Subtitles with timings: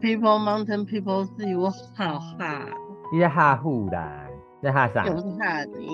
[0.00, 2.64] People Mountain People 是我好哈。
[3.12, 4.26] 你在哈户啦？
[4.62, 5.04] 在哈啥？
[5.04, 5.88] 就是哈你，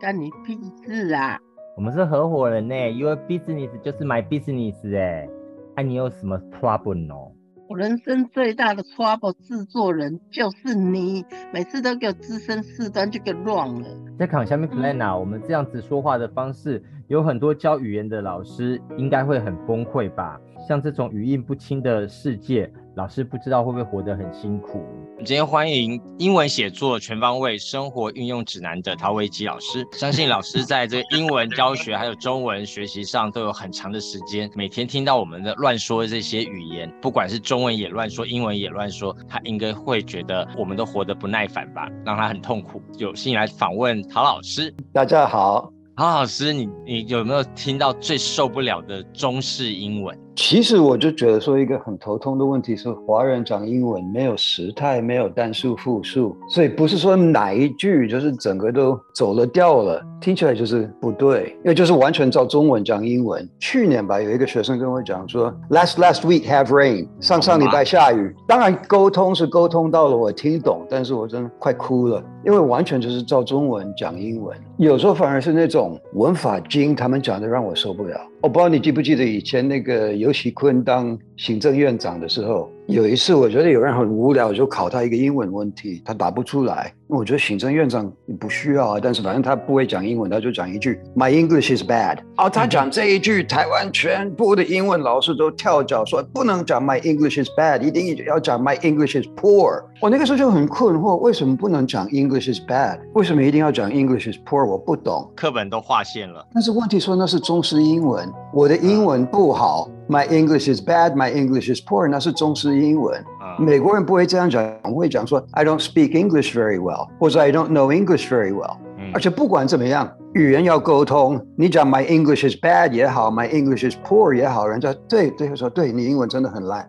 [0.00, 1.38] 干你屁事啊！
[1.76, 5.28] 我们是合伙人呢，Your business 就是 my business 哎，
[5.76, 7.32] 哎，你有什么 problem 哦？
[7.68, 13.88] 我人生最大的 trouble 制作人就是你，每次都给我置身事端就给乱了。
[14.18, 20.38] 在扛下面 plan 啊，我们这样子说话的方式，有很多教语言的老师应该会很崩溃吧？
[20.66, 24.84] 像这种语音不清的世界，老师不知道会不会活得很辛苦。
[25.24, 29.84] 今天欢迎英文写作全方位生活运用指南的陶维基老师。
[29.92, 42.80] 相信老师在这个英文教学还有中文学习上都有很长的时间，每天听到我们的乱说这些语言，不管是中文也乱说，英文也乱说，他应该会觉得我们都活得不耐烦吧，让他很痛苦。
[42.98, 45.72] 有幸来访问陶老师，大家好。
[45.94, 50.18] 陶老师，你你有没有听到最受不了的中式英文？
[50.34, 63.46] 其实我就觉得说一个很头痛的问题是，华人讲英文没有时态，没有单数复数，所以不是说哪一句就是整个都走了调了，听起来就是不对，因为就是完全照中文讲英文。
[63.58, 68.34] 去年吧，有一个学生跟我讲说，last last week have rain，上上礼拜下雨。
[68.48, 78.18] 当然沟通是沟通到了，我听懂，但是我真的快哭了，因为完全就是照中文讲英文，有时候反而是那种文法精，他们讲的让我受不了。
[78.42, 82.68] 我不知道你记不记得以前那个尤喜坤当行政院长的时候。
[82.88, 86.92] 有一次，我觉得有人很无聊，就考他一个英文问题，他答不出来。
[87.14, 88.10] 我觉得行政院长
[88.40, 92.18] 不需要啊，但是反正他不会讲英文，他就讲一句 “My English is bad”。
[92.38, 99.82] 哦，他讲这一句，台湾全部的英文老师都跳脚说不能讲 “My English is bad”，一定要讲 “My English is poor”。
[100.00, 102.98] 我那个时候就很困惑，为什么不能讲 “English is bad”？
[103.12, 104.64] 为什么一定要讲 “English is poor”？
[104.64, 105.30] 我不懂。
[105.36, 106.42] 课本都划线了。
[106.54, 109.86] 但是问题说那是中式英文，我的英文不好。
[110.08, 111.14] My English is bad.
[111.14, 112.08] My English is poor.
[112.08, 113.24] 那是中式英文。
[113.42, 114.62] Uh, 美国人不会这样讲，
[114.94, 118.76] 会讲说 I don't speak English very well，或者 I don't know English very well。
[118.98, 119.10] 嗯。
[119.12, 126.88] 而且不管怎么样，语言要沟通，你讲 My English is bad 也好，My English is poor 也好，人家对对说对你英文真的很烂。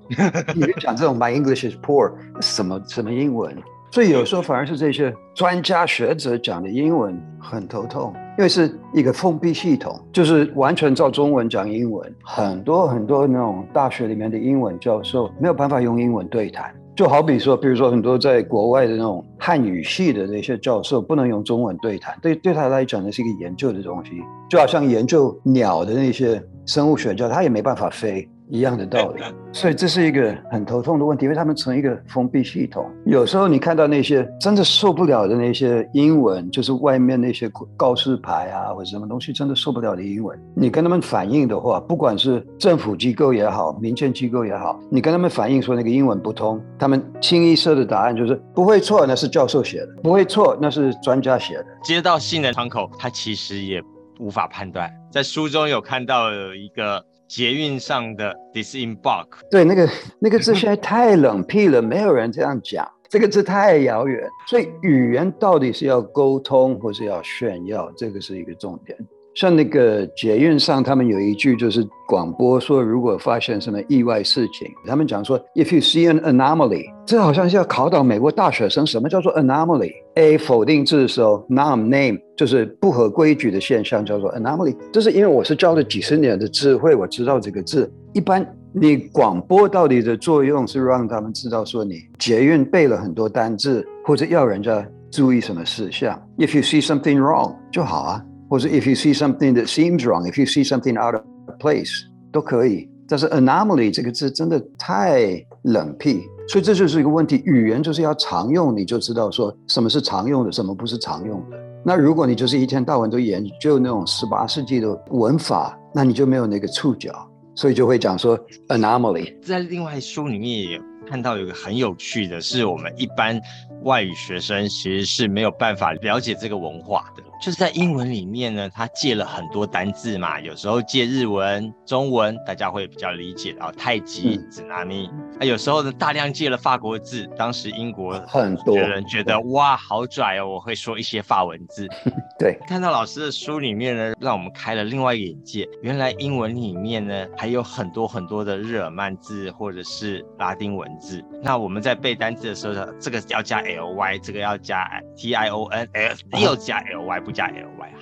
[0.53, 3.57] 你讲这种 My English is poor，什么什么英文？
[3.89, 12.15] 所以有时候反而是这些专家学者讲的英文很头痛，因为是一个封闭系统，就是完全照中文讲英文。
[12.23, 24.11] 很多很多那种大学里面的英文教授没有办法用英文对谈，就好比说，比如说很多在国外的那种汉语系的那些教授不能用中文对谈，对对他来讲呢是一个研究的东西，
[24.49, 28.27] 就好像研究鸟的那些生物学家，他也没办法飞。
[28.53, 32.87] 一样的道理，所以这是一个很头痛的问题，因为他们成一个封闭系统。
[33.03, 51.65] 有时候你看到那些真的受不了的那些英文，就是外面那些告示牌啊，或者什么东西真的受不了的英文，你跟他们反映的话，不管是政府机构也好，民间机构也好，你跟他们反映说那个英文不通，他们清一色的答案就是不会错，那是教授写的；不会错，那是专家写的。
[51.83, 53.81] 接到信的窗口，他其实也
[54.19, 54.87] 无法判断。
[55.11, 57.03] 在书中有看到有一个。
[57.35, 59.89] 捷运上的 disembark，对，那个
[60.19, 64.29] 那个字现在太冷僻了，没有人这样讲， 这个字太遥远。
[64.47, 68.95] 所以语言到底是要沟通，或是要炫耀，这个是一个重点。
[69.35, 84.75] 像那个捷运上，他们有一句就是广播说，如果发现什么意外事情，他们讲说，if you see an anomaly，这好像是要考倒美国大学生，什么叫做 anomaly？A 否定字的时候，nom name 就是不合规矩的现象，叫做 anomaly。
[84.91, 87.91] 这是因为我是教了几十年的智慧，我知道这个字。
[88.13, 96.21] 一般你广播到底的作用是让他们知道说你捷运背了很多单字，或者要人家注意什么事项。
[96.37, 98.23] If you see something wrong 就好啊。
[98.53, 101.23] 或者 if you see something that seems wrong, if you see something out of
[101.59, 102.87] place，都可以。
[103.07, 107.41] 但是 anomaly 这个字真的太冷僻，所以这就是一个问题。
[107.45, 111.57] 语言就是要常用，你就知道说什么是常用的，什么不是常用的。
[111.83, 117.11] 那如果你就是一天到晚都研究那种十八世纪的文法，那你就没有那个触角，
[117.55, 119.33] 所以就会讲说 anomaly。
[119.41, 123.41] 在另外书里面也看到有个很有趣的是，我们一般
[123.81, 127.23] 外语学生其实是没有办法了解这个文化的。
[127.43, 135.11] 就是在英文里面呢，他借了很多单字嘛，有时候借日文、中文，大家会比较理解啊，太极、指南咪。
[135.41, 141.85] 啊，有时候呢，大量借了法国字，当时英国很多人觉得哇，好拽哦，我会说一些法文字。
[142.39, 151.21] 对，看到老师的书里面呢，让我们开了另外一个眼界，原来英文里面呢还有很多很多的日耳曼字或者是拉丁文字。
[151.41, 157.47] 那我们在背单字的时候，这个要加 ly，这个要加 tion，又加 ly 不加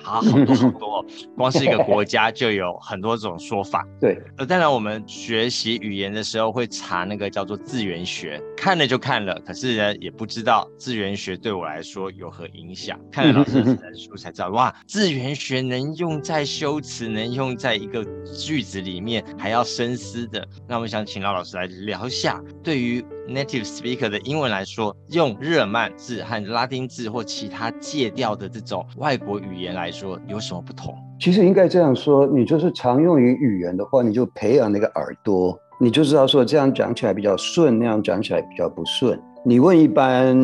[0.02, 1.06] 好好多好多，
[1.36, 3.86] 光是一个国家 就有很多种说法。
[4.00, 12.98] 对，呃，当然我们学习语言的时候会查那个叫做字源学，看了就看了，可是呢也不知道字源学对我来说有何影响。
[13.10, 18.04] 看了老师的 书才知道，哇，字源学能用在修辞，能用在一个
[18.36, 20.46] 句子里面，还要深思的。
[20.68, 30.94] 那我们想请老老师来聊一下，对于 native speaker 的英文来说，用日耳曼字和拉丁字或其他借调的这种外国语言来说，有什么不同？
[31.18, 39.18] 其实应该这样说，你就是常用于语言的话，你就培养那个耳朵，你就知道说这样讲起来比较顺，那样讲起来比较不顺。
[39.44, 40.36] 你问一般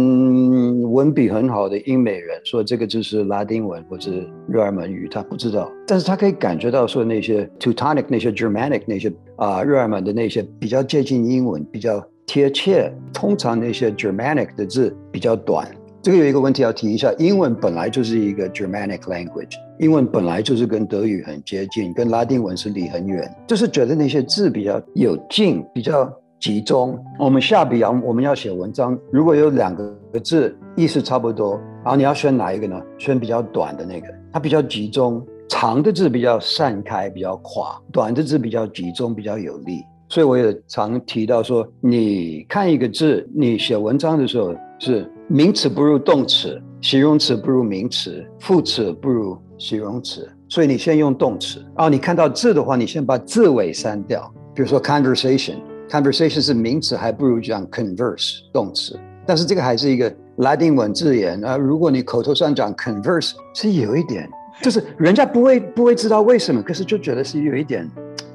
[0.90, 4.10] 文笔很好的英美人说这个就是拉丁文或者
[4.48, 12.04] 日耳曼语，他不知道，但是他可以感觉到说那些 Teutonic 那些 Germanic 那些啊、呃、日耳曼的那些比较接近英文，比较。
[12.30, 15.66] 贴切，通常那些 Germanic 的字比较短。
[16.00, 23.28] 这个有一个问题要提一下：英文本来就是一个 Germanic language，英文本来就是跟德语很接近，跟拉丁文是离很远。
[23.46, 26.98] 就是觉得那些字比较有劲，比较集中。
[27.18, 32.80] 我们下笔啊，我们要写文章，如果有两个字意思差不多，然后你要选哪一个呢？
[32.96, 35.24] 选比较短的那个，它比较集中。
[35.50, 39.82] 长的字比较散开，比较垮；短的字比较集中，比较有力。
[40.06, 50.26] 所以我也常提到说，你看一个字，你写文章的时候是名词不如动词，形容词不如名词，副词不如形容词。
[50.48, 54.32] 所以你先用动词，然后你看到字的话，你先把字尾删掉。
[54.54, 58.98] 比如说 conversation，conversation 是名词，还不如讲 converse 动词。
[59.26, 61.58] 但是这个还是一个拉丁文字眼啊。
[61.58, 64.26] 如果你口头上讲 converse，是有一点，
[64.62, 67.86] 就是人家不会不会知道为什么，可是就觉得是有一点。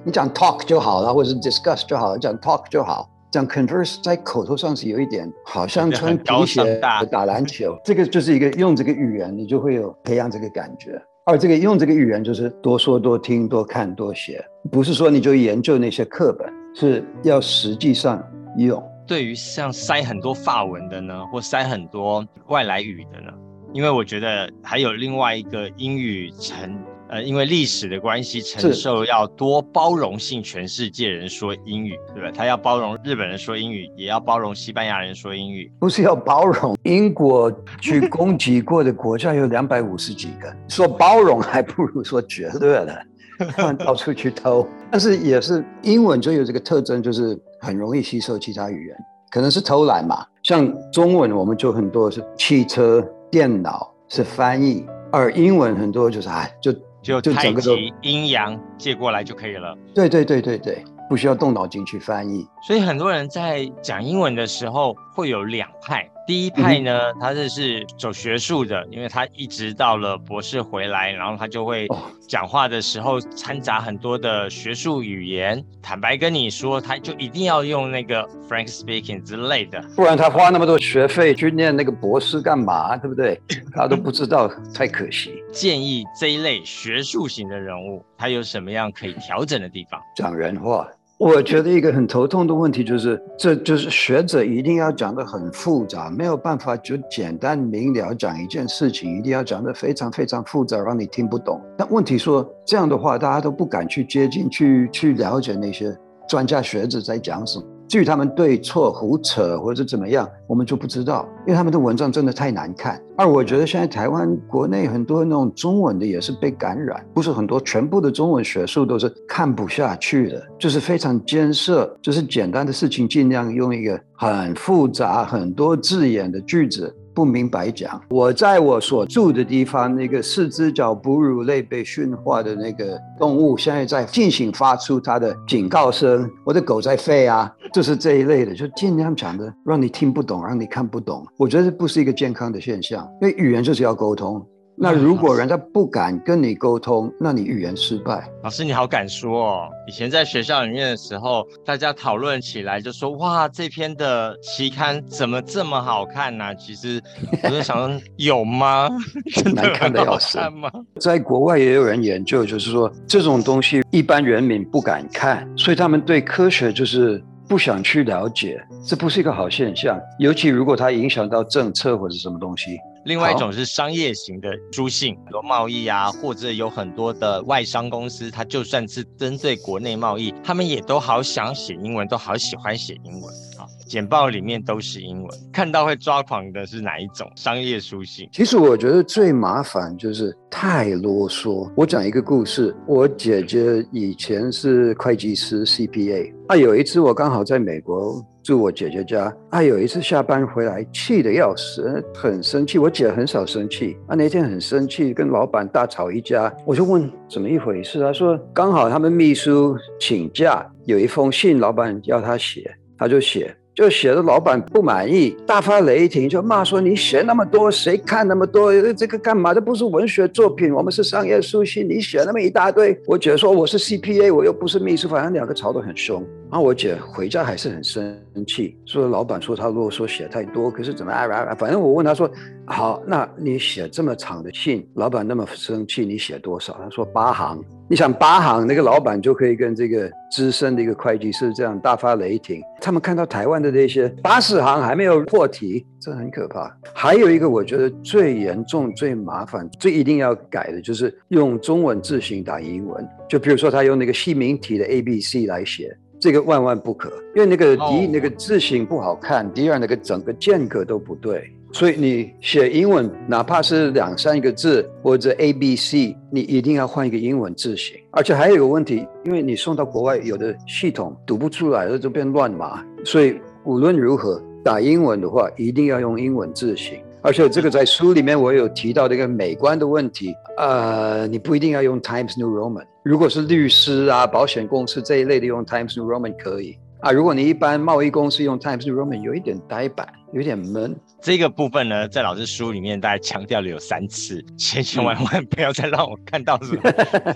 [0.04, 3.10] 你讲 talk 就好了，或者是 discuss 就好了，讲 talk 就好。
[3.34, 7.76] 讲 converse 在口头上是有一点，好像穿皮鞋打篮球。
[7.84, 11.02] 这个就是一个用这个语言，你就会有培养这个感觉。
[11.26, 18.24] 而这个用这个语言就是多说多听多看多写，不是说你就研究那些课本，是要实际上
[18.60, 18.84] 用。
[19.08, 23.34] 对于像塞很多法文的呢，或塞很多外来语的呢，
[23.74, 26.72] 因为我觉得还有另外一个英语成。
[27.14, 32.32] 呃，因为历史的关系，承受要多包容性，全世界人说英语，对吧？
[32.36, 35.72] 他要包容日本人说英语，也要包容西班牙人说英语。
[35.80, 43.06] 不是要包容，英国去攻击过的国家有两百五十几个，说包容还不如说绝对的，
[43.86, 44.68] 到处去偷。
[44.90, 48.98] 但是也是英文就有这个特征，就是很容易吸收其他语言，
[49.30, 50.26] 可能是偷懒嘛。
[50.42, 56.74] 像中文，我们就很多是汽车、电脑是翻译，而英文很多就是哎就。
[57.04, 59.78] 就太极阴阳借过来就可以了。
[59.94, 62.48] 对对对对对，不需要动脑筋去翻译。
[62.66, 66.10] 所以很多人在讲英文的时候会有两派。
[66.26, 71.88] 第一派呢，嗯、他是是走学术的，因为他一直到了博士回来，然后他就会
[72.30, 75.64] 讲话的时候掺杂很多的学术语言。
[75.82, 82.96] 坦白跟你说，他就一定要用那个 Frank speaking 之类的，不然他花那么多学费去念那个博士干嘛？
[82.96, 83.38] 对不对？
[83.76, 85.34] 他都不知道，太可惜。
[85.52, 90.00] 建议这一类学术型的人物，他有什么样可以调整的地方？
[90.16, 90.88] 讲人话。
[91.24, 101.62] 我觉得一个很头痛的问题就是，这就是学者一定要讲的很复杂，没有办法就简单明了讲一件事情，一定要讲的非常非常复杂，让你听不懂。
[101.78, 107.66] 但问题说这样的话，大家都不敢去接近，去去了解那些专家学者在讲什么。
[107.88, 113.00] 至于他们对错、胡扯或者怎么样，我们就不知道，因为他们的文章真的太难看。
[113.16, 126.96] 而我觉得现在台湾国内很多那种中文的也是被感染，不是很多全部的中文学术都是看不下去的，就是非常艰涩，就是简单的事情尽量用一个很复杂、很多字眼的句子。
[127.14, 136.30] 不明白讲，我在我所住的地方，那个四只脚哺乳类被驯化的那个动物，现在在进行发出它的警告声。
[136.44, 141.26] 我的狗在吠啊，就是这一类的，就尽量讲的让你听不懂，让你看不懂。
[141.38, 148.28] 我觉得这不是一个健康的现象，因为语言就是要沟通，那如果人家不敢跟你沟通，那你语言失败。
[148.44, 149.70] 老师，你好敢说哦！
[149.88, 157.02] 以前在学校里面的时候，大家讨论起来就说：“哇，这篇的期刊怎么这么好看呢、啊？”其实
[157.44, 158.90] 我在想，有吗？
[159.36, 160.70] 真的难看的要死吗？
[161.00, 170.00] 在国外也有人研究，就是说这种东西一般人民不敢看，所以他们对科学就是不想去了解，这不是一个好现象。
[170.18, 172.78] 尤其如果它影响到政策或者什么东西。
[173.06, 183.68] 另外一种是商业型的书信，很多贸易啊，或者有很多的外商公司，它就算是针对国内贸易，他们也都好想写英文，都好喜欢写英文啊。
[183.88, 188.28] 简报里面都是英文，看到会抓狂的是哪一种商业书信？
[188.32, 191.72] 其实我觉得最麻烦就是太啰嗦。
[191.76, 198.24] 我讲一个故事，我姐姐以前是会计师 CPA，啊，有一次我刚好在美国。
[198.44, 202.78] 住我姐姐家，啊，有一次下班回来，气得要死，很生气。
[202.78, 206.54] 我姐很少生气，啊，那天很生气，跟老板大吵一架。
[206.66, 212.70] 我就问怎么一回事，她说刚好他们秘书请假，有一封信，老板要她写，
[213.04, 213.54] 他就写。
[213.76, 218.72] 就写的老板不满意，大发雷霆，就骂说：“你写那么多，谁看那么多？
[218.94, 219.52] 这个干嘛？
[219.52, 226.24] 这不是文学作品，我们是商业书信，你写那么一大堆。”我姐说：“我是 CPA，我又不是秘书。”反正两个吵得很凶。
[226.54, 231.56] 然后我姐回家还是很生气，说老板说他啰嗦写太多，可是怎么啊啊啊？
[231.56, 232.30] 反正我问他说
[232.68, 242.62] ：“好，那你写这么长的信，老板那么生气，你写多少？”他说：“八行。”你想八行，那个老板就可以跟这个资深的一个会计师这样大发雷霆。
[242.80, 246.72] 他们看到台湾的那些八十行还没有破题，这很可怕。
[246.94, 253.04] 还有一个我觉得最严重、最麻烦、最一定要改的，就是用中文字型打英文。
[253.28, 261.52] 就比如说他用那个细明体的 A B C 来写，这个万万不可，因为那个第一那个字形不好看，第二那个整个间隔都不对。
[261.74, 267.98] 所以你写英文，哪怕是两三个字或者 A B C，你一定要换一个英文字型。
[268.10, 272.82] 而且还有一个问题，因为你送到国外，有的系统读不出来，那就变乱码。
[273.04, 277.00] 所以无论如何打英文的话，一定要用英文字型。
[277.24, 282.86] 而且这个在书里面我有提到这个美观的问题，呃，你不一定要用 Times New Roman。
[283.02, 286.78] 如果是律师啊、保险公司这一类的，用 Times New Roman 可以。
[287.00, 290.96] 啊，如果你一般贸易公司用 Times New Roman，有一点呆板，有点闷。
[291.22, 296.82] 这个部分呢，在老师书里面大概强调了有三次，千千万万不要再让我看到什么。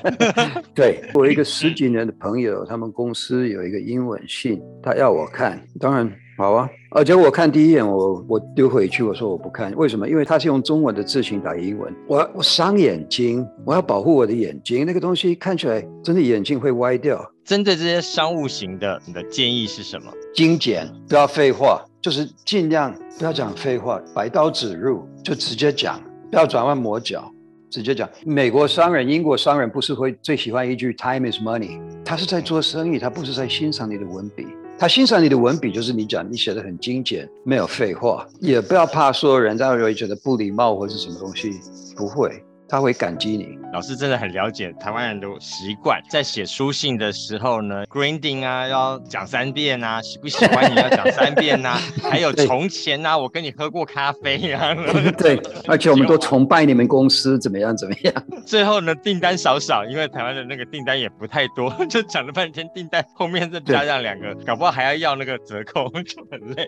[0.75, 6.69] 对，我一个十几年的朋友，他们公司有一个英文信，他要我看，当然好啊。
[6.91, 10.07] 而且我看第一眼，我我丢回去，我说我不看，为什么？
[10.07, 17.19] 因为他是用中文的字型打英文，我我伤眼睛，我要保护我的眼睛，那个东西看起来真的眼睛会歪掉。
[17.43, 20.11] 针对这些商务型的，你的建议是什么？
[20.33, 27.31] 精简，不要废话，就是尽量不要讲废话，白刀子入，就直接讲，不要转弯抹角，
[27.69, 28.07] 直接讲。
[28.25, 34.45] 美国商人、英国商人不是会最喜欢一句 “time is money”，他是在做生意，他不是在欣赏你的文笔。
[34.79, 41.59] 他欣赏你的文笔，就是你讲你写的很精简，没有废话，也不要怕说人家会觉得不礼貌或者是什么东西，
[41.95, 42.43] 不会。
[42.69, 43.57] 他会感激你。
[43.73, 51.77] 老师真的很了解台湾人的习惯，在写书信的时候呢，greeting 啊要讲三遍啊，喜不喜欢你要讲三遍啊，
[52.09, 54.73] 还有从前啊，我跟你喝过咖啡啊。
[55.17, 58.13] 对，而且我们都崇拜你们公司怎么样怎么样。
[58.47, 66.67] 最后呢，订单少少，因为台湾的那个订单也不太多，就讲了半天订单后面再加上两个，搞不好还要要那个折扣，就很累。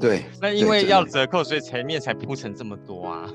[0.00, 3.28] 对，那因为要折扣，所以前面才铺成这么多啊。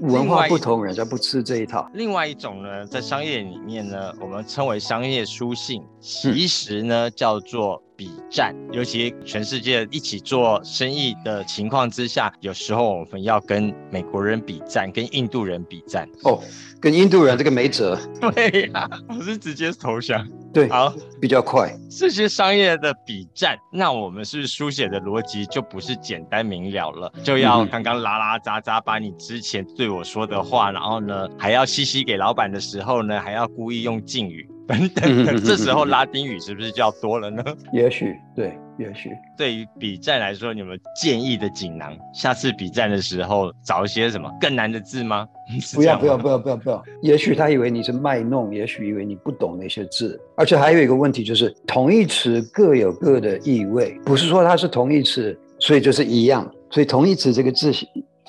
[0.00, 1.42] 文化不同，人家不吃。
[1.42, 8.56] 这一套，另外一种呢，在商业里面呢，我们称为商业书信，其实呢、嗯、叫做笔战。
[8.72, 16.08] 尤其全世界一起做生意的情况之下，有时候我们要跟美国人比战，跟印度人比战。
[16.24, 16.40] 哦，
[16.80, 17.98] 跟印度人这个没辙。
[18.32, 20.26] 对呀、啊，我是直接投降。
[20.52, 21.72] 对，好，比较快。
[21.90, 27.12] 这些商业的比战，那我们是是书写的逻辑就不是简单明了了？
[27.22, 34.49] 就要刚刚拉拉杂杂把你之前对我说的话，然后呢，还要细细给老板的时候呢，还要故意用敬语。
[34.70, 37.42] 等等的，这时候拉丁语是不是就要多了呢？
[37.72, 39.10] 也许，对，也许。
[39.36, 45.26] 对于比战来说，你们建议的锦囊，下次比战的时候找一些什么更难的字 吗？
[45.74, 46.82] 不要，不要，不要，不要，不要。
[47.02, 50.20] 也许他以为你是卖弄，也许以为你不懂那些字。
[50.36, 56.48] 而且还有一个问题就是，同义词各有各的意味，不是说它是同义词，所以就是一样。
[56.70, 57.72] 所以同义词这个字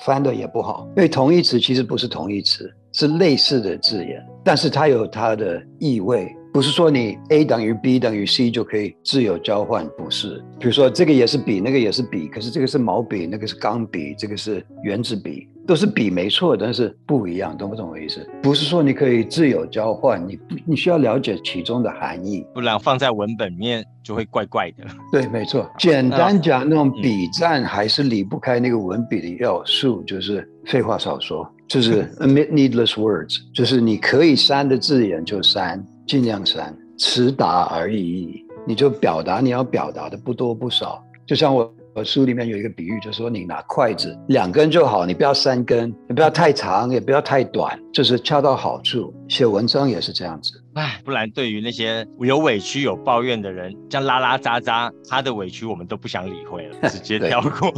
[0.04, 2.72] 翻的也不好，因为同义词其实不是同义词。
[2.94, 10.42] 是类似的字眼，但是它有它的意味不是说你 A 等于 B 等于 C 就可以自由交换，不是。
[10.58, 15.48] 比如说这个也是笔，那个也是笔，可是这个是毛笔，那个是钢笔，这个是原子笔。
[15.64, 18.28] 都是笔没错，但是不一样，懂不懂我意思？
[18.42, 24.84] 不是说你可以自由交换，你你需要了解其中的含义，不然放在文本面就会怪怪的。
[25.12, 25.70] 对，没错。
[25.78, 41.72] 简单讲，那种笔战还是离不开那个文笔的要素，就是废话少说，就是 omit needless words，就是你可以删的字眼就删，尽量删，词达而已，你就表达你要表达的不多不少，就像我。
[41.94, 49.12] 我书里面有一个比喻，就是说你拿筷子两根就好，你不要三根，你不要太长，也不要太短，就是恰到好处。
[49.28, 50.52] 写文章也是这样子。
[50.74, 57.70] 哎，不然对于那些有委屈、有抱怨的人，这样拉拉杂杂，他的委屈我们都不想理会了，直接跳过。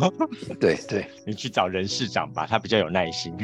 [0.60, 3.34] 对对， 你去找人事长吧，他比较有耐心。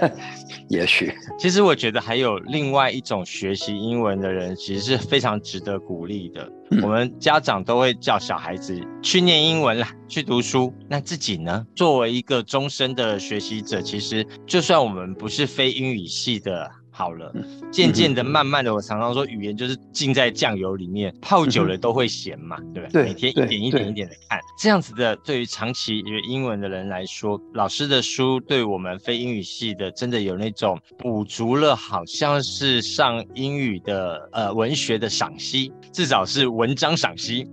[0.68, 6.52] 也许， 其实我觉得还有另外一种学习英文的人，其实是非常值得鼓励的。
[6.70, 10.72] 嗯、我们家长都会叫小孩子去念英文啦，去读书。
[10.88, 11.66] 那自己呢？
[11.74, 16.70] 作为一个终身的学习者，其实就算我们不是非英语系的。
[16.92, 17.34] 好了，
[17.72, 23.02] 渐渐的、慢慢的，我常常说，语言就是浸在酱油里面，泡久了都会咸嘛，对不对？
[23.04, 37.48] 每天一点一点一点的看，这样子的，对于长期学英文的人来说，老师的书对我们非英语系的，真的有那种补足了，好像是上英语的呃文学的赏析，至少是文章赏析。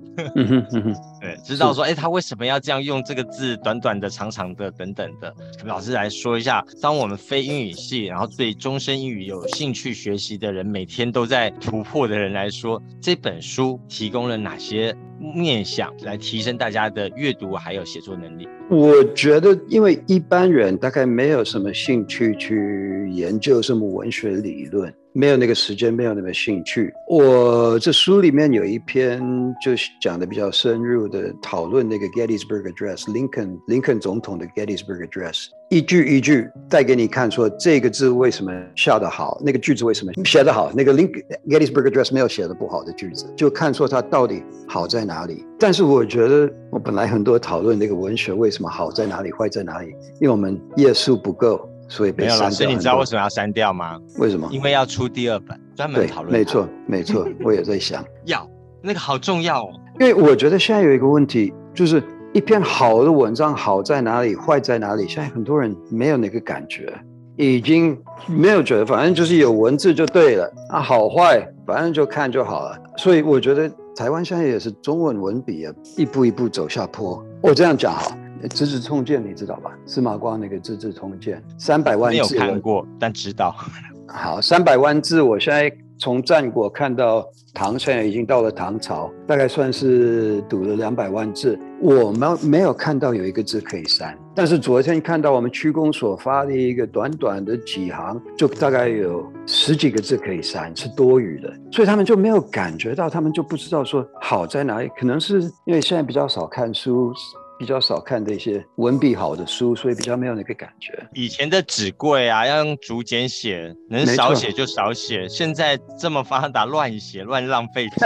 [1.21, 5.33] 对，知道说，哎，他为什么要这样用这个字，短短的、长长的等等的。
[5.65, 18.47] 老师来说一下，当我们非英语系，然后对终身英语有兴趣学习的人，每天都在突破的人来说，这本书提供了哪些面向来提升大家的阅读还有写作能力？
[18.69, 24.93] 我觉得，因为一般人大概没有什么兴趣去研究什么文学理论。
[25.19, 26.93] 没有那个时间，没有那个兴趣。
[27.05, 29.21] 我这书里面有一篇，
[29.61, 45.45] 就是讲的比较深入的讨论那个 Gettysburg Address，林肯林肯总统的 Gettysburg Address，一句一句带给你看，说这个字为什么下得好，那个句子为什么写得好，那个林肯 Gettysburg Address 没有写的不好的句子，就看说它到底好在哪里。
[45.59, 49.89] 但是我觉得，我本来很多讨论那个文学为什么好在哪里，坏在哪里，
[50.21, 51.68] 因为我们页数不够。
[51.89, 52.37] 所以被删掉。
[52.37, 53.99] 没有老师，你知道为什么要删掉吗？
[54.17, 54.47] 为什么？
[54.53, 56.31] 因为要出第二本，专门讨论。
[56.31, 58.01] 没错，没错， 我也在想。
[58.25, 58.49] 要
[58.81, 59.69] 那个好重要哦。
[59.99, 65.05] 因为我觉得现在有一个问题，就是一篇好的文章好在哪里，坏在哪里？
[65.07, 66.93] 现在很多人没有那个感觉，
[67.35, 67.97] 已经
[68.27, 72.77] 没有觉得，反正就是有文字就对了啊，好坏反正就看就好了。
[72.95, 77.21] 所以我觉得台湾现在也是中文文笔啊，一步一步走下坡。
[77.41, 78.11] 我这样讲好。
[78.47, 79.71] 《资治通鉴》你知道吧？
[79.85, 82.35] 司马光那个《资治通鉴》，三百万字。
[82.35, 83.53] 没有看过，但知道。
[84.07, 87.23] 好，三百万字，我现在从战国看到
[87.53, 91.59] 唐，现在已经到了唐朝，大概算是读了两百万字。
[91.79, 104.89] 我们没有看到有一个字可以删，但是昨天看到我们区公所发的一个短短的几行，就大概有十几个字可以删，是多余的，所以他们就没有感觉到，他们就不知道说好在哪里。
[104.97, 107.13] 可能是因为现在比较少看书。
[107.59, 110.97] 比较少看的一些文笔好的书，所以比较没有那个感觉。
[111.13, 115.27] 以前的纸贵啊，要用竹简写，能少写就少写。
[115.27, 118.05] 现在这么发达，乱写乱浪费纸。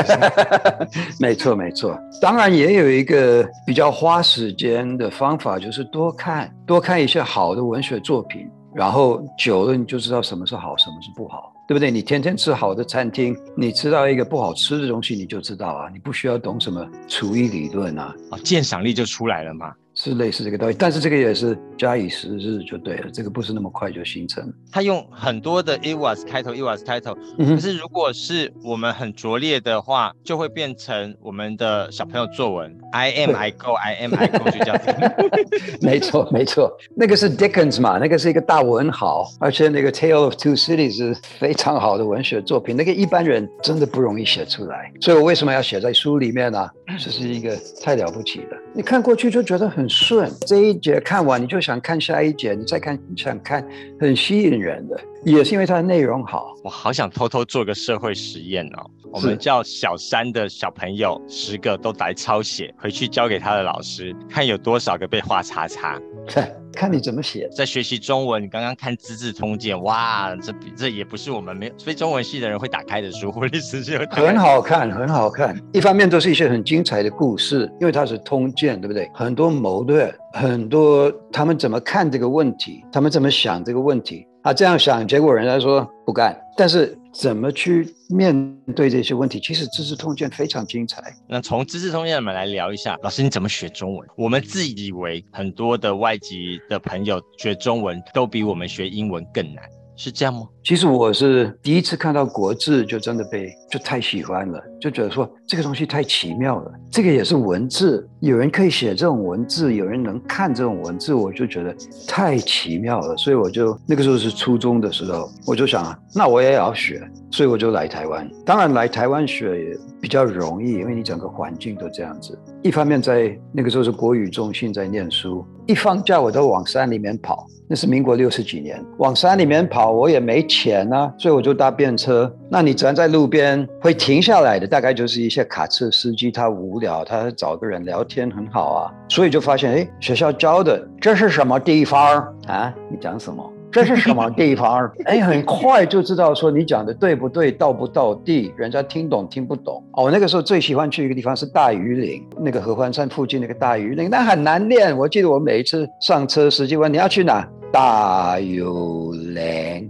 [1.22, 11.53] 没错没错，当然也有一个比较花时间的方法，就是多看多看一些好的文学作品，然后久了你就知道什么是好，什么是不好。
[11.68, 11.90] 对不对？
[11.90, 19.74] 你天天吃好的餐厅，你吃到一个不好吃的东西，你就知道啊，你不需要懂什么厨艺理论啊，啊，鉴赏力就出来了嘛。
[19.96, 24.52] 是类似这个道理，但是这个也是假以时日就对了，这个不是那么快就形成。
[24.72, 34.82] 他用很多的 it was 开头，it was 开头，可是如果是我们很拙劣的话，就会变成我们的小朋友作文，I am I go I am I go 就这样。
[35.82, 46.72] 没错没错，那个是 Dickens 嘛，那个是一个大文豪，而且那个 Tale of Two Cities 是非常好的文学作品，那个一般人真的不容易写出来，所以我为什么要写在书里面呢、啊？
[47.00, 53.66] 这是一个太了不起的，你看过去就觉得很顺，这一节看完你就想看下一节，你再看你想看，
[54.00, 56.54] 很吸引人的，也是因为它的内容好。
[56.64, 66.00] 我好想偷偷做个社会实验哦，我们叫小三的小朋友十个都来抄写，回去交给他的老师，看有多少个被画叉叉。
[66.74, 68.42] 看你怎么写，在学习中文。
[68.42, 75.56] 你刚刚看《资治通鉴》，哇，这这也不是我们没有非中文系的人会打开的书，或者是就 很好看，很好看。
[75.72, 79.08] 一方面都是一些很精彩的故事，因为它是通鉴，对不对？
[79.14, 84.26] 很多谋略，很多他们怎么看这个问题，他们怎么想这个问题。
[84.44, 86.38] 啊，这样想，结果人家说不干。
[86.58, 89.40] 但是怎么去面对这些问题？
[89.40, 91.02] 其实《资治通鉴》非常精彩。
[91.30, 94.06] 那从《资治通鉴》我们来聊一下，老师你怎么学中文？
[94.18, 99.64] 我们自以为很多的外籍的朋友学中文都比我们学英文更难。
[100.04, 100.42] 是这样吗？
[100.66, 106.70] 其实我是第一次看到国字，就真的被就太喜欢了，就觉得说这个东西太奇妙了。
[106.92, 111.74] 这个也是文字，有人可以写这种文字，有人能看这种文字，我就觉得
[112.06, 113.16] 太奇妙了。
[113.16, 118.30] 所以我就那个时候是初中的时候，我就想啊，那我也要学，所以我就来台湾。
[118.46, 122.38] 当然来台湾学比较容易，因为你整个环境都这样子。
[122.62, 127.48] 一方面在那个时候是国语中心在念书，一放假我都往山里面跑。
[127.70, 132.30] 那是民国六十几年，往山里面跑，我也没钱啊，所以我就搭便车。
[132.50, 142.76] 那你站在路边会停下来的，大概就是一些卡车司机，他无聊，他找个人聊天很好啊，所以就发现，哎，学校教的这是什么地方啊？
[142.92, 143.53] 你讲什么？
[143.74, 144.90] 这是什么地方？
[145.06, 149.84] 哎，很快就知道说你讲的对不对，到不到地，人家听懂听不懂。
[149.94, 154.96] 哦，我那个时候最喜欢去一个地方是大禹岭，那个合欢山附近那个大禹岭，那很难念。
[154.96, 157.46] 我记得我每一次上车，司机问你要去哪？
[157.72, 159.90] 大禹岭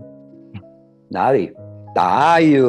[1.09, 1.51] 哪里？
[1.93, 2.59] 大禹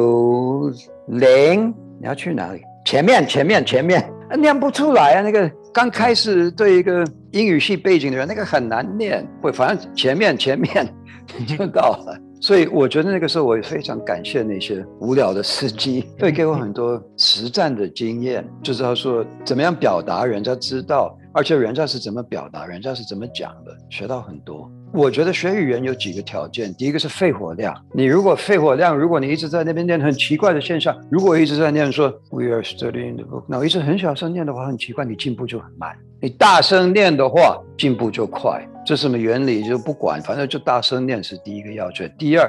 [1.07, 2.61] 岭你要去哪里？
[2.85, 4.03] 前面前面前面，
[4.37, 5.21] 念不出来啊！
[5.21, 9.25] 那个刚开始对一个英语系背景的人，那个很难念。
[9.41, 10.87] 会，反正前面前面。
[11.47, 24.69] 就到了，所以我觉得那个时候我也非常感谢那些无聊的司机，会 给我很多实战的经验，就知道说怎么样表达，人家知道，而且人家是怎么表达，人家是怎么讲的，学到很多。
[24.93, 35.93] 我觉得学语言有几个条件，第一个是肺活量，你如果肺活量，如果你一直在那边念很奇怪的现象，如果一直在念说 We are studying the book，那我一直很小声念的话，很奇怪，你进步就很慢。
[36.21, 38.65] 你大声念的话，进步就快。
[38.85, 42.07] 这什么原理就不管，反正就大声念是第一个要诀。
[42.19, 42.47] 第二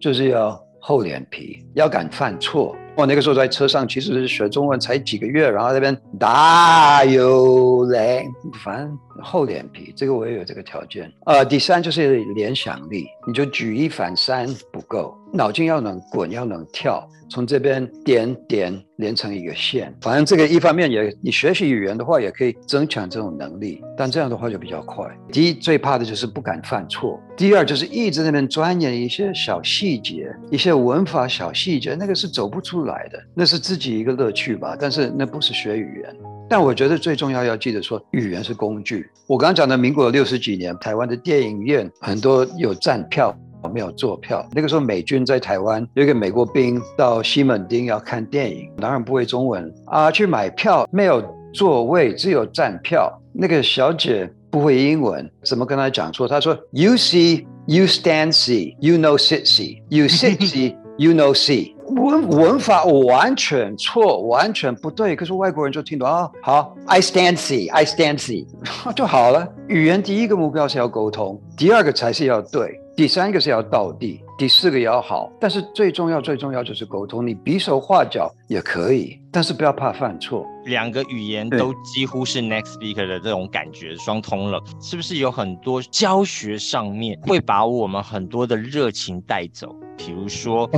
[0.00, 2.74] 就是要厚脸皮，要敢犯错。
[2.96, 8.24] 我那个时候在车上，其实是学中文才几个月，然后那边大有来，
[8.64, 11.12] 反正厚脸皮，这个我也有这个条件。
[11.26, 19.92] 呃，第三就是联想力，你就举一反三不够，脑筋要能滚，要能跳，从这边点点连成一个线。
[20.00, 25.04] 反正这个一方面也，你学习语言的话，也可以增强这种能力，但这样的话就比较快。
[25.32, 36.16] 第一，最怕的就是不敢犯错；第二，就是一直在那边钻研一些小细节，一些文法小细节，那个是走不出来的，那是自己一个乐趣吧，但是那不是学语言。
[36.46, 39.08] 但我觉得最重要要记得说，语言是工具。
[39.26, 43.34] 我刚刚讲的民国六十几年，台湾的电影院很多有站票，
[43.68, 44.46] 没有坐票。
[44.52, 51.22] 那个时候美军在台湾，有一个美国兵到西门町要看电影，当然不会中文啊，去买票没有
[51.52, 53.12] 座位，只有站票。
[53.32, 56.28] 那个小姐不会英文，怎么跟她讲错？
[56.28, 61.72] 他说：You see, you stand see, you know sit see, you sit see, you know see。
[61.86, 66.30] 文文法完全错，完全不对，可是外国人就听懂啊。
[66.42, 68.46] 好，I stand see, I stand see，
[68.94, 69.46] 就好了。
[69.68, 75.28] 语言第一个目标是要沟通，第二个才是要对，第三个是要道地，第四个要好。
[75.40, 77.26] 但是最重要、最重要就是沟通。
[77.26, 80.46] 你比手画脚也可以，但是不要怕犯错。
[80.66, 89.74] 两个语言都几乎是 next speaker 的这种感觉，双通了，是不是有很多教学上面会把我们很多的热情带走？
[89.96, 90.70] 比如说。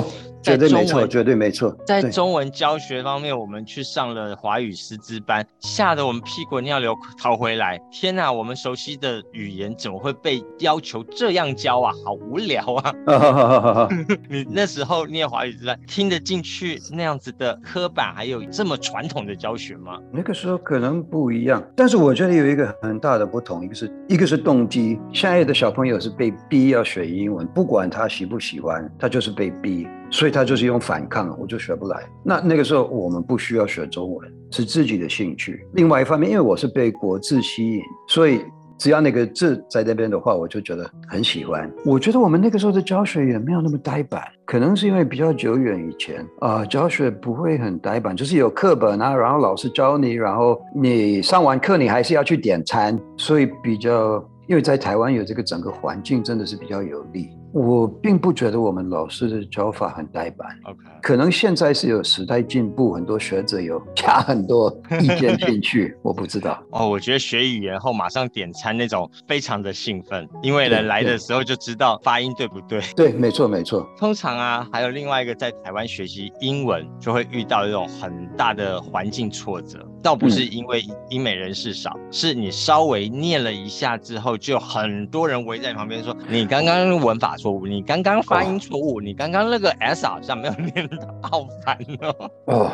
[0.47, 1.77] 绝对没错，绝对没错。
[1.87, 7.81] 在中文教学方面，我们去上了华语师资班，吓得我们屁滚尿流逃回来。
[7.91, 11.93] 天哪，我们熟悉的语言怎么会被要求这样教啊？
[12.05, 13.89] 好无聊啊！
[14.31, 19.99] 你那时候念华语师班，听得进去那样子的刻板，还有这么传统的教学吗？
[20.13, 24.99] 那个时候可能不一样，但是我觉得有一个很大的不同，一个是一个是动机。
[25.13, 29.87] 现在的小朋友是被逼要学英文，不管他喜不喜欢，他就是被逼。
[30.17, 32.03] 所以他就是用反抗，我就学不来。
[32.25, 35.67] 那那个时候我们不需要学中文，是自己的兴趣。
[35.75, 38.41] 另外一方面，因为我是被国字吸引，所以
[38.79, 41.71] 只要那个字在那边的话，我就觉得很喜欢。
[41.85, 54.27] 我觉得我们那个时候的教学也没有那么呆板，可能是因为比较久远以前啊、教学不会很呆板，就是有课本啊，然后老师教你，然后你上完课你还是要去点餐，所以比较。
[54.49, 60.49] 因为在台湾有这个整个环境真的是比较有利，我并不觉得我们老师的教法很呆板。
[60.65, 66.63] OK，可能现在是有时代进步，很多学者有加很多意见进去， 我不知道。
[66.71, 72.81] 哦，我觉得学语言后马上点餐那种非常的兴奋，因为人来的时候就知道发音对不对？
[72.95, 73.87] 对，没错没错。
[73.99, 84.39] 通常啊，还有另外一个在台湾学习英文就会遇到一种很大的环境挫折，倒不是因为英美人士少，嗯、是你稍微念了一下之后。
[84.39, 92.31] 就很多人围在旁边说：“你刚刚文法错，误，你刚刚发音错误，哦、你刚刚那个 s 好像没有念到，好烦哦。
[92.45, 92.73] 哦，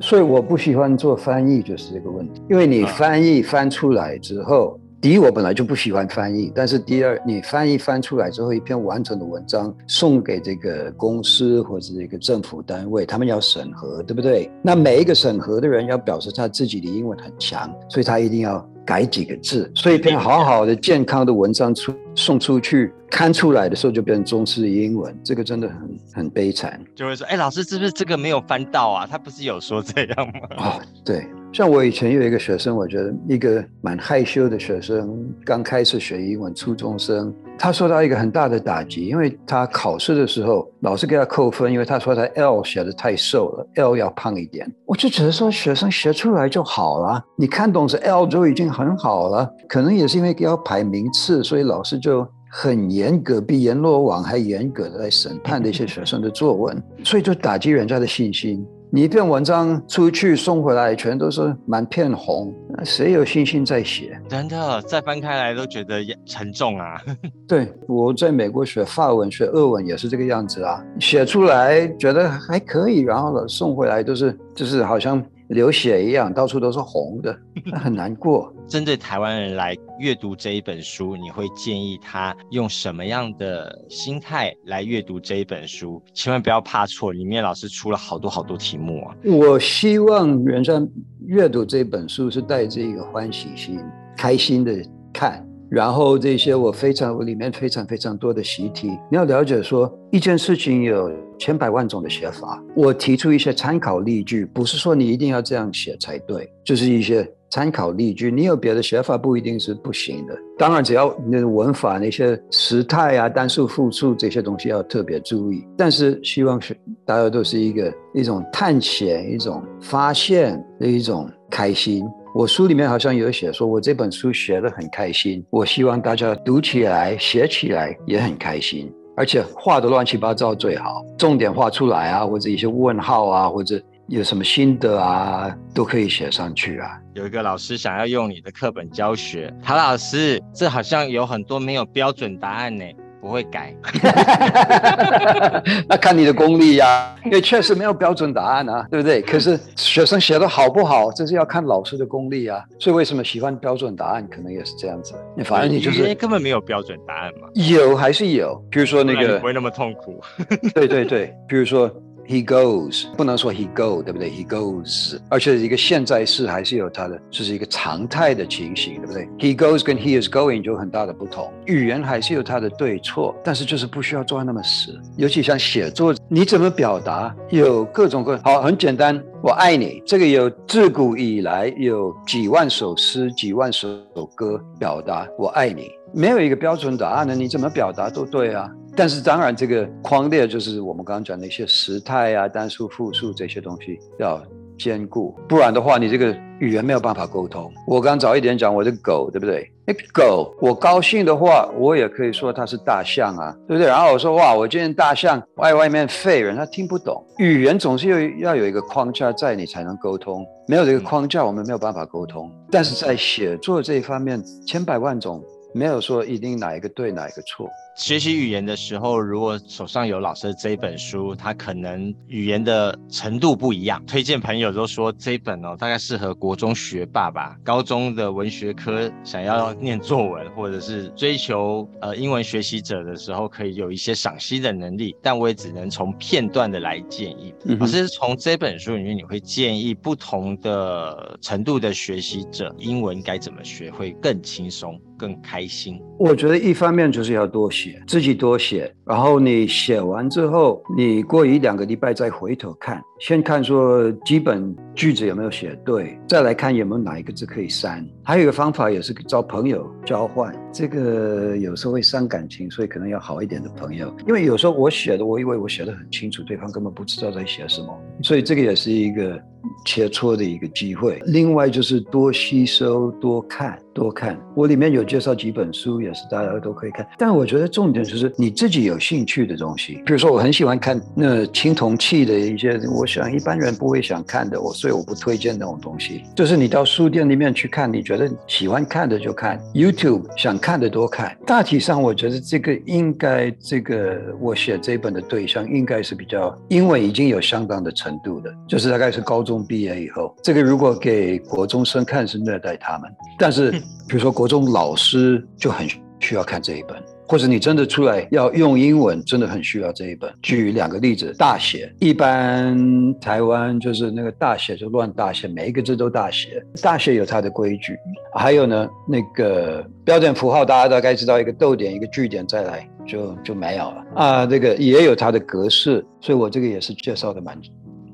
[0.00, 4.78] 所以我不喜欢做翻译，就是这个问题，因为你翻译翻出来之后。
[5.04, 14.50] 嗯第一，我本来就不喜欢翻译，但是第二，你翻译翻出来之后，一篇完整的文章送给这个公司或者一个政府单位，他们要审核，对不对？
[14.62, 19.70] 那每一个审核的人要表示他自己的英文很强，所以他一定要改几个字。
[19.74, 26.82] 所以一篇好好的健康的文章出送出去，刊出来的时候就变成中式英文，这个真的很很悲惨。
[26.94, 29.06] 就会说，哎，老师是不是这个没有翻到啊？
[29.06, 30.48] 他不是有说这样吗？
[30.56, 31.26] 哦，对。
[31.54, 44.68] 像我以前有一个学生，我觉得一个蛮害羞的学生，刚开始学英文，初中生，他受到一个很大的打击，因为他考试的时候，老师给他扣分，因为他说他 L 写的太瘦了，L 要胖一点。
[44.84, 49.48] 我就觉得说，学生学出来就好了，你看懂是 L 就已经很好了。
[49.68, 58.66] 可能也是因为要排名次，所以老师就很严格，比阎罗王还严格的来审判那些学生的作文，所以就打击人家的信心。
[58.94, 62.54] 你一篇文章出去送回来，全都是满片红，
[62.84, 64.16] 谁有信心再写？
[64.28, 67.02] 真的，再翻开来都觉得沉重啊。
[67.48, 75.20] 对，我在美国学法文、学俄文也是这个样子啊，写出来觉得还可以，然后呢送回来都是就是好像。
[75.48, 77.36] 流血一样，到处都是红的，
[77.74, 78.52] 很难过。
[78.66, 86.02] 针对台湾人来阅读这一本书，你会建议他用什么样的心态来阅读这一本书？
[86.14, 89.14] 千万不要怕错，里面老师出了好多好多题目啊！
[89.24, 90.82] 我希望人家
[91.26, 93.78] 阅读这本书是带着一个欢喜心、
[94.16, 94.72] 开心的
[95.12, 95.46] 看。
[95.74, 110.38] 然后这些我非常，我里面非常非常多的习题，你要了解说一件事情有千百万种的写法，我提出一些参考例句，不是说你一定要这样写才对，就是一些参考例句，你有别的写法不一定是不行的。
[110.56, 122.06] 当然，只要那文法那些时态啊、单数、复数这些东西要特别注意，但是希望是大家都是一个一种探险、一种发现的一种开心。
[122.34, 125.46] 我书里面好像有写说，我这本书写得很开心。
[125.50, 136.98] 我希望大家读起来、写起来也很开心，而且画得乱七八糟最好，重点画出来啊，或者一些问号啊，或者有什么心得啊，都可以写上去啊。
[137.14, 142.84] 有一个老师想要用你的课本教学，陶老师，这好像有很多没有标准答案呢。
[143.24, 143.74] 不会改，
[145.88, 149.22] 那看你的功力呀、啊，因为确实没有标准答案啊，对不对？
[149.22, 152.62] 可是学生写的好不好，这是要看老师的功力啊。
[152.78, 155.14] 所以为什么喜欢标准答案，可能也是这样子。
[155.42, 160.22] 反正你就是根本没有标准答案嘛，有还是有，比如说那个不会那么痛苦。
[160.74, 161.90] 对对对，比如说。
[162.26, 171.52] He goes，不能说 he go，对不对？He goes，而且一个现在式还是有它的，就是一个常态的情形，对不对？He goes 跟 he is going 就有很大的不同。
[171.66, 174.98] 语言还是有它的对错，但是就是不需要做那么死。
[175.16, 179.22] 尤其像写作，你怎么表达，有各种各好，很简单。
[179.42, 183.98] 我爱你，这个有自古以来有几万首诗、几万首
[184.34, 188.70] 歌表达我爱你，没有一个标准答案的，你怎么表达都对啊。
[188.96, 194.40] 但是当然，这个框列就是我们刚刚讲的一些时态啊、单数、复数这些东西要
[194.78, 197.72] 兼顾，不然的话，你这个语言没有办法沟通。
[197.88, 199.68] 我刚早一点讲我的狗，对不对？
[199.86, 203.86] 那狗，我高兴的话，我也可以说它是大象啊，对不对？
[203.88, 207.22] 然后我说哇，我今天大象外外面废人，他听不懂。
[207.38, 210.46] 语言总是有要有一个框架在，你才能沟通。
[210.68, 212.50] 没有这个框架，我们没有办法沟通。
[212.70, 215.42] 但是在写作这一方面，千百万种，
[215.74, 217.68] 没有说一定哪一个对，哪一个错。
[217.96, 224.04] 学习语言的时候，如果手上有老师的这一本书，他可能语言的程度不一样。
[224.04, 235.14] 推荐朋友都说这一本哦，大概适合国中学霸吧，高中的文学科想要念作文，或者是追求呃英文学习者的时候，可以有一些赏析的能力。
[235.22, 237.54] 但我也只能从片段的来建议。
[237.64, 246.00] 嗯、老师从这本书里面，你会建议不同的程度的学习者，英文该怎么学会更轻松、更开心？
[246.18, 248.02] 我觉得一方面就是要多写。
[248.06, 258.06] 自己多写，然后你写完之后，你过一两个礼拜再回头看，先看说基本句子有没有写对，再来看有没有哪一个字可以删。
[258.22, 264.14] 还有一个方法也是找朋友交换，这个有时候会伤感情，所以可能要好一点的朋友。
[264.26, 269.40] 因为有时候我写的，我以为我写的很清楚，对方根本不知道在写什么，所以这个也是一个
[269.84, 271.20] 切磋的一个机会。
[271.26, 273.78] 另外就是多吸收、多看。
[273.94, 274.38] 多看。
[274.54, 277.06] 我里面有介绍几本书，也是大家都可以看。
[277.16, 280.02] 但我觉得重点就是你自己有兴趣的东西。
[280.04, 286.22] 比如说，我很喜欢看那青铜器的一些，我想一般人不会想看的，我所以我不推荐那种东西。
[286.34, 289.58] 就是你到书店里面去看，你觉得喜欢看的就看。
[289.72, 291.36] YouTube 想看的多看。
[291.46, 300.34] 大体上，我觉得这个应该，这个我写这本的对象应该是比较英文已经有相当的程度的，就是大概是高中毕业以后。
[300.42, 305.86] 这个如果给国中生看是虐待他们，但是比如说国中老师就很
[306.20, 310.32] 需要看这一本，或者你真的出来要用英文，真的很需要这一本。
[310.42, 317.96] 举两个例子，大写，一般台湾就是那个大写就乱大写，每一个字都大写，大写有它的规矩。
[318.34, 327.58] 还有呢，那个标点符号，大家大概知道一个逗点一个句点再来就就没有了啊，这个也有它的格式，所以我这个也是介绍的蛮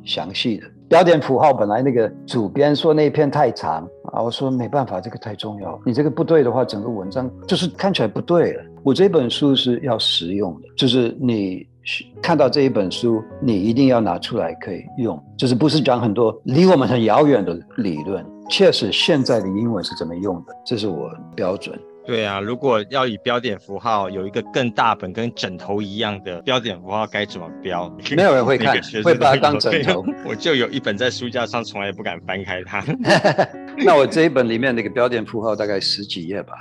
[0.04, 0.66] 详细的。
[0.90, 5.80] 标点符号本来那个主编说那一篇太长啊，我说没办法，这个太重要。
[5.86, 8.64] 你这个不对的话，整个文章就是看起来不对了。
[8.82, 11.64] 我这本书是要实用的，就是你
[12.20, 21.78] 看到这一本书，你一定要拿出来可以用，就是不是讲很多离我们很遥远的理论，确实现在的英文是怎么用的，这是我标准。
[22.10, 27.88] 对啊，如果要以标点符号有一个更大本跟枕头一样的标点符号该怎么标？
[28.16, 30.04] 没有人会 看，会把它当枕头。
[30.26, 32.84] 我就有一本在书架上，从来不敢翻开它。
[33.76, 36.54] 那我这一本里面那个标点符号大概十几页吧。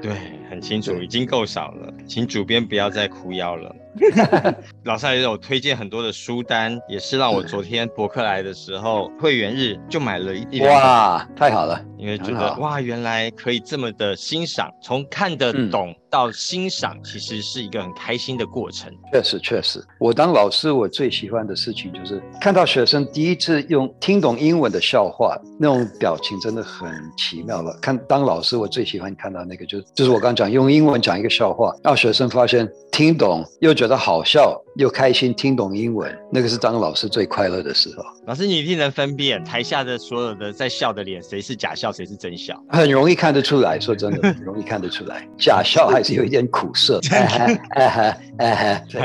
[0.00, 0.12] 对，
[0.48, 3.76] 很清楚，已经够少了，请主编不要再哭腰了。
[4.84, 10.68] 老师还有推荐很多的书单，也是让我昨天博客来的时候会员日就买了一点。
[10.70, 11.80] 哇，太好了！
[11.98, 18.92] 因为觉得哇，原来可以这么的欣赏，从看得懂到欣赏，其实是一个很开心的过程。
[19.12, 27.76] 确实，确实，我当老师，我最喜欢的事情就是看到学生第一次用听懂英文的笑话，那种表情真的很奇妙了。
[27.80, 34.62] 看当老师，我最喜欢看到那个，就是就是我刚讲用英文讲一个笑话，让学生发现听懂又觉得好笑。
[34.76, 38.04] 又开心听懂英文，那个是当老师最快乐的时候。
[38.26, 42.62] 老师，你一定能分辨台下的所有的在笑的脸，谁是假笑，谁是真笑？
[42.68, 47.00] 很容易看得出来，说真的， 很容易看得出来，假笑还是有一点苦涩。
[47.00, 48.18] 他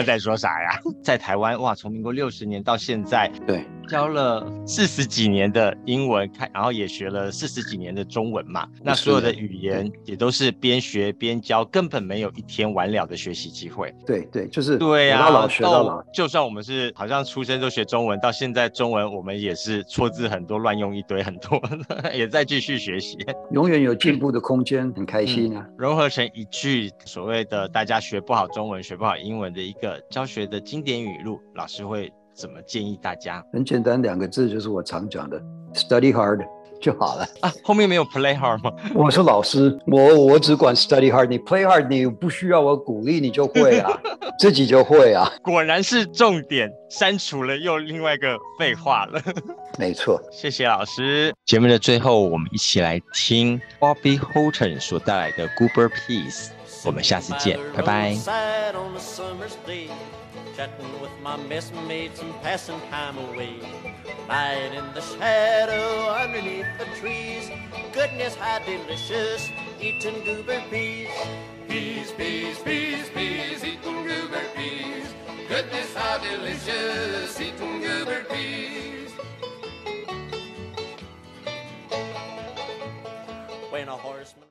[0.05, 0.77] 在说啥呀？
[1.01, 3.63] 在台湾哇，从民国六十年到现在，对。
[3.91, 8.65] 教了四十几年的英文，看，然后也学了四十几年的中文嘛。
[8.81, 13.93] 那所有的语言也都是边学边教，根本没有一天完了的学习机会。
[14.05, 16.01] 对对，就是对呀、啊，到老学到老。
[16.13, 21.61] 就算我们是好像出生就学中文，到现在中文我们也是错字很多，乱用一堆很多，
[22.15, 23.17] 也在继续学习。
[23.51, 25.75] 永远有进步的空间，很开心啊、嗯！
[25.77, 32.09] 融合成一句所谓的大家学不好中文、学不好英文的一个教学的经典语录，老师会。
[32.33, 33.43] 怎么建议大家？
[33.51, 35.41] 很简单，两个字就是我常讲的
[35.73, 36.45] ，study hard
[36.79, 37.51] 就好了啊。
[37.63, 38.71] 后面没有 play hard 吗？
[38.95, 43.99] 我是老师，我我只管 study hard，你 play hard，你不需要我鼓励，你就会啊，
[44.39, 45.31] 自己就会啊。
[45.43, 49.21] 果然是重点，删除了又另外一个废话了。
[49.77, 51.33] 没错，谢谢老师。
[51.45, 56.49] 节目的最后，我们一起来听 Bobby Houghton 所带来的 Goober Peas。
[56.83, 58.15] 我们下次见，拜拜。
[60.57, 63.61] Chatting with my messmates and passing time away.
[64.27, 67.49] Lying in the shadow underneath the trees.
[67.93, 71.09] Goodness, how delicious eating goober peas.
[71.69, 75.07] Peas, peas, peas, peas, eating goober peas.
[75.47, 79.11] Goodness, how delicious eating goober peas.
[83.71, 84.47] When a horseman